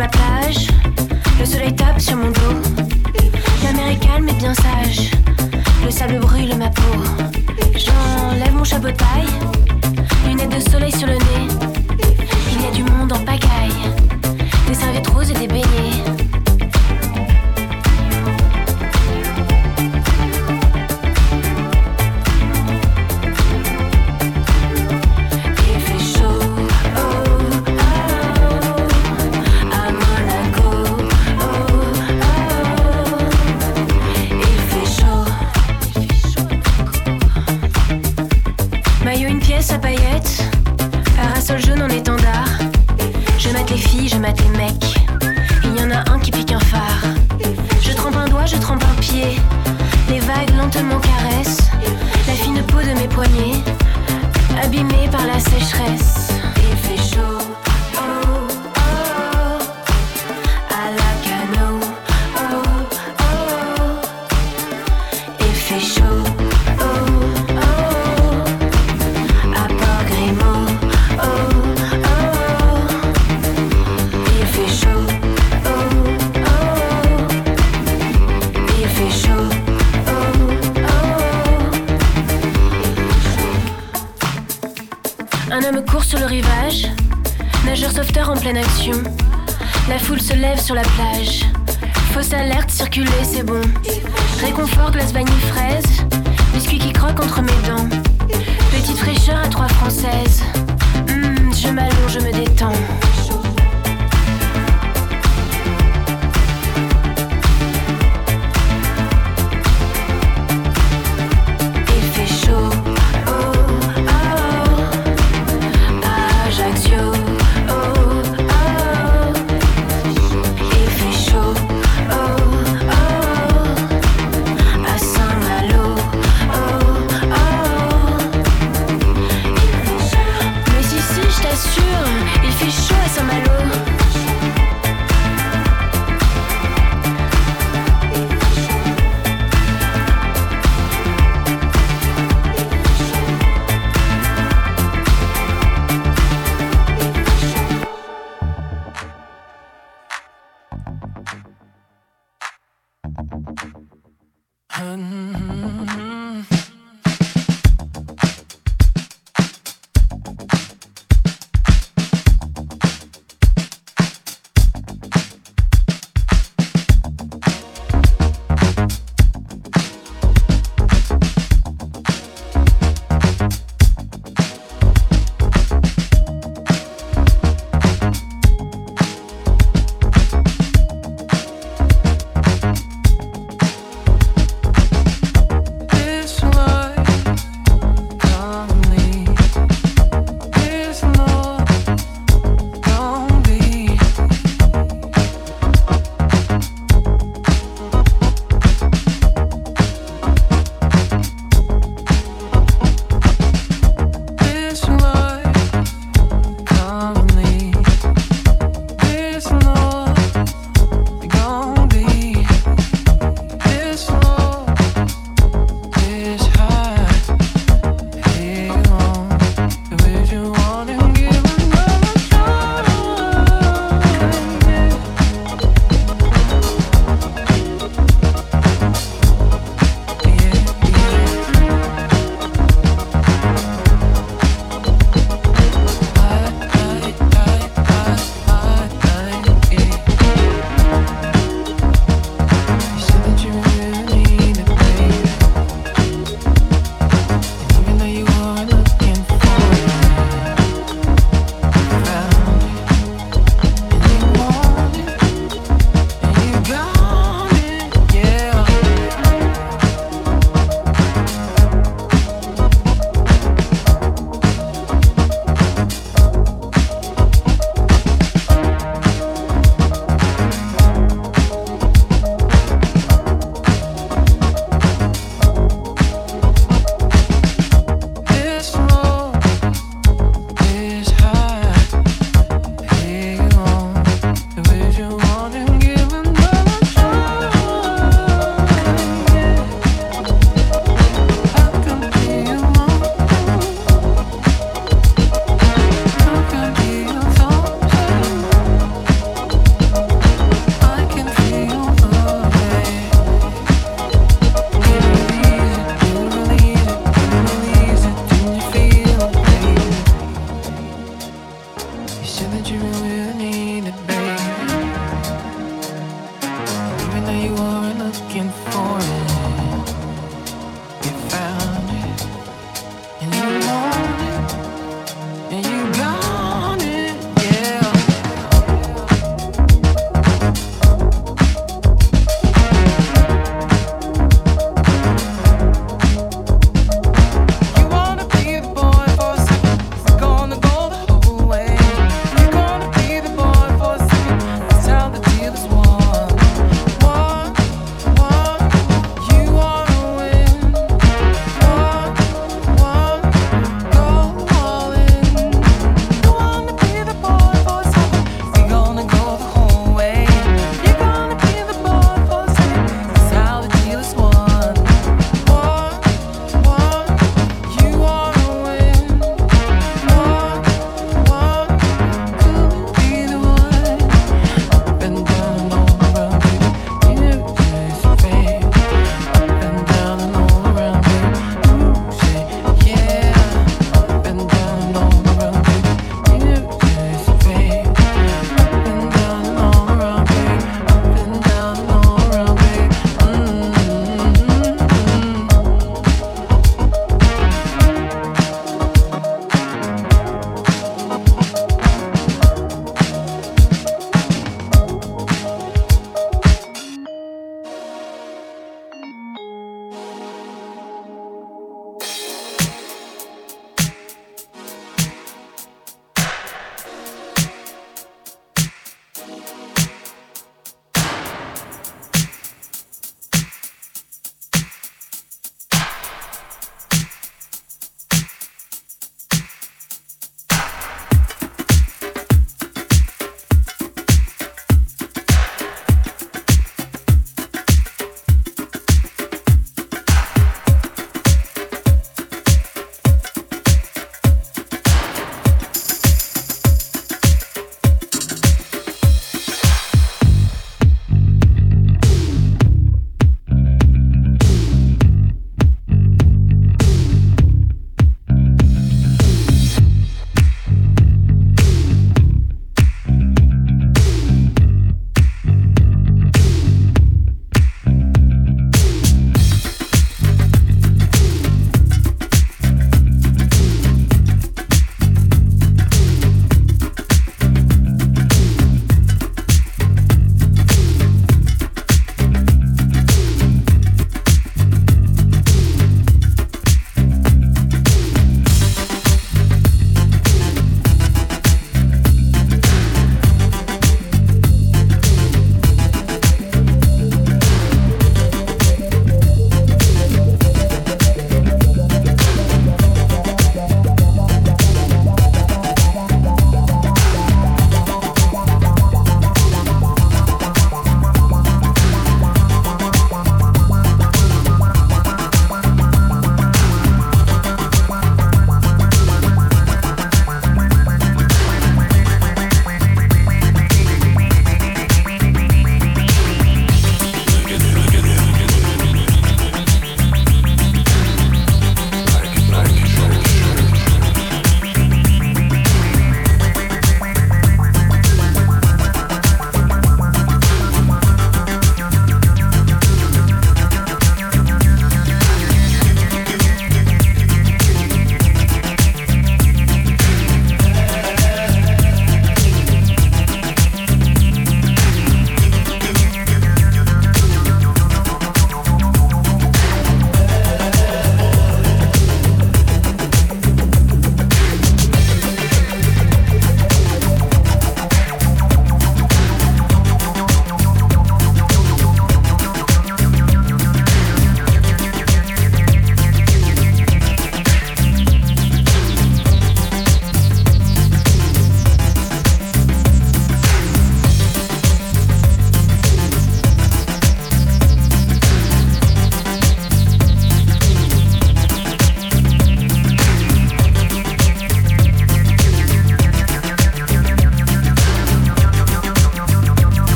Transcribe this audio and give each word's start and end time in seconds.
la 0.00 0.08
plage, 0.08 0.68
le 1.38 1.44
soleil 1.44 1.74
tape 1.74 2.00
sur 2.00 2.16
mon 2.16 2.30
dos. 2.30 2.56
La 3.62 3.72
mer 3.74 3.88
est 3.88 3.98
calme 3.98 4.30
et 4.30 4.32
bien 4.32 4.54
sage, 4.54 5.10
le 5.84 5.90
sable 5.90 6.18
brûle 6.20 6.56
ma 6.56 6.70
peau. 6.70 7.02
J'enlève 7.76 8.54
mon 8.54 8.64
chapeau 8.64 8.86
de 8.86 8.92
paille, 8.92 9.28
lunettes 10.26 10.56
de 10.56 10.70
soleil 10.70 10.92
sur 10.92 11.06
le 11.06 11.16
nez. 11.16 11.48
Il 12.50 12.62
y 12.62 12.66
a 12.66 12.70
du 12.70 12.82
monde 12.82 13.12
en 13.12 13.18
pagaille, 13.18 13.92
des 14.68 14.74
serviettes 14.74 15.08
roses 15.08 15.30
et 15.32 15.34
des 15.34 15.48
beignets. 15.48 16.29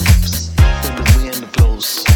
rhythms 0.00 0.48
in 0.88 0.96
the 0.96 1.12
wind 1.16 1.52
blows. 1.52 2.13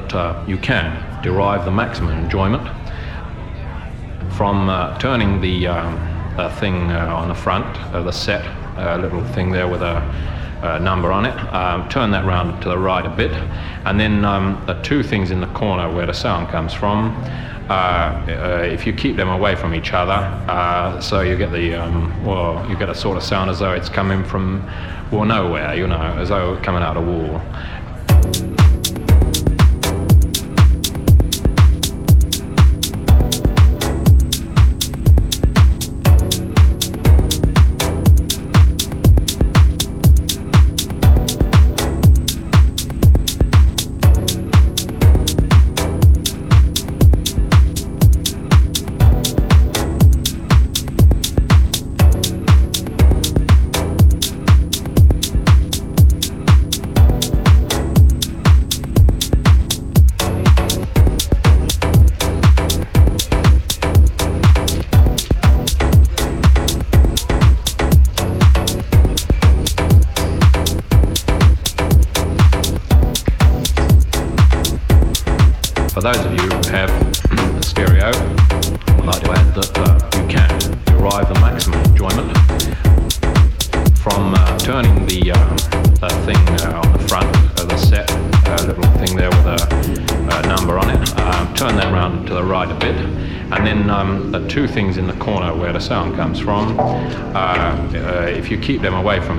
That 0.00 0.14
uh, 0.14 0.44
you 0.46 0.56
can 0.58 1.22
derive 1.22 1.64
the 1.64 1.70
maximum 1.70 2.18
enjoyment 2.18 2.66
from 4.36 4.68
uh, 4.68 4.98
turning 4.98 5.40
the 5.40 5.66
um, 5.66 5.94
uh, 6.38 6.54
thing 6.58 6.90
on 6.90 7.28
the 7.28 7.34
front 7.34 7.76
of 7.94 8.04
the 8.04 8.12
set, 8.12 8.44
a 8.76 8.98
little 8.98 9.24
thing 9.32 9.50
there 9.50 9.68
with 9.68 9.82
a 9.82 10.02
uh, 10.64 10.78
number 10.78 11.12
on 11.12 11.26
it. 11.26 11.38
Um, 11.52 11.88
turn 11.88 12.10
that 12.12 12.24
round 12.24 12.62
to 12.62 12.68
the 12.68 12.78
right 12.78 13.04
a 13.04 13.10
bit, 13.10 13.32
and 13.84 14.00
then 14.00 14.24
um, 14.24 14.62
the 14.66 14.74
two 14.82 15.02
things 15.02 15.30
in 15.30 15.40
the 15.40 15.46
corner 15.48 15.94
where 15.94 16.06
the 16.06 16.14
sound 16.14 16.48
comes 16.48 16.72
from. 16.72 17.14
Uh, 17.68 17.72
uh, 17.72 18.68
if 18.68 18.86
you 18.86 18.92
keep 18.92 19.16
them 19.16 19.28
away 19.28 19.56
from 19.56 19.74
each 19.74 19.92
other, 19.92 20.12
uh, 20.12 21.00
so 21.00 21.20
you 21.20 21.36
get 21.36 21.52
the 21.52 21.74
um, 21.74 22.24
well, 22.24 22.68
you 22.68 22.76
get 22.76 22.88
a 22.88 22.94
sort 22.94 23.16
of 23.16 23.22
sound 23.22 23.50
as 23.50 23.58
though 23.58 23.72
it's 23.72 23.88
coming 23.88 24.24
from 24.24 24.62
well 25.10 25.24
nowhere, 25.24 25.74
you 25.74 25.86
know, 25.86 26.00
as 26.18 26.28
though 26.28 26.58
coming 26.62 26.82
out 26.82 26.96
of 26.96 27.06
a 27.06 27.10
wall. 27.10 27.40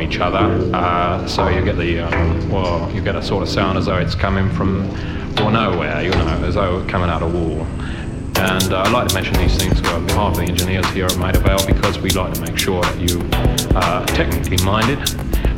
Each 0.05 0.19
other, 0.19 1.27
so 1.27 1.49
you 1.49 1.63
get 1.63 1.77
the 1.77 1.99
um, 1.99 2.49
well, 2.49 2.91
you 2.91 3.01
get 3.01 3.15
a 3.15 3.23
sort 3.23 3.43
of 3.43 3.49
sound 3.49 3.77
as 3.77 3.85
though 3.87 3.97
it's 3.97 4.15
coming 4.15 4.49
from 4.49 4.89
or 5.41 5.51
nowhere, 5.51 6.01
you 6.01 6.11
know, 6.11 6.43
as 6.45 6.55
though 6.55 6.85
coming 6.87 7.09
out 7.09 7.21
of 7.21 7.33
war. 7.33 7.65
And 8.37 8.73
uh, 8.73 8.81
I'd 8.81 8.91
like 8.91 9.07
to 9.07 9.15
mention 9.15 9.33
these 9.35 9.55
things 9.57 9.81
on 9.89 10.05
behalf 10.05 10.31
of 10.31 10.37
the 10.37 10.43
engineers 10.43 10.85
here 10.89 11.05
at 11.05 11.17
Maida 11.17 11.39
Vale 11.39 11.65
because 11.65 11.99
we 11.99 12.09
like 12.11 12.33
to 12.33 12.41
make 12.41 12.57
sure 12.57 12.81
that 12.81 12.99
you 12.99 13.19
are 13.77 14.01
uh, 14.01 14.05
technically 14.07 14.57
minded, 14.65 14.99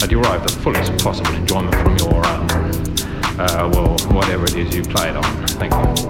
uh, 0.02 0.08
derive 0.08 0.44
the 0.44 0.54
fullest 0.62 0.96
possible 1.04 1.34
enjoyment 1.34 1.74
from 1.76 1.98
your, 1.98 2.26
um, 2.28 2.48
uh, 3.40 3.70
well, 3.74 3.98
whatever 4.16 4.46
it 4.46 4.56
is 4.56 4.76
you 4.76 4.84
play 4.84 5.10
it 5.10 5.16
on. 5.16 5.48
Thank 5.48 5.74
you. 5.74 6.07